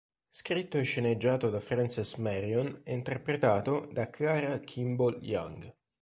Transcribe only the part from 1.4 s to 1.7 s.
da